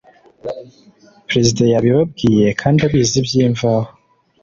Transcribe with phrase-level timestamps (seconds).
[1.27, 3.89] perezida yabibabwiye, kandi abizi by’imvaho.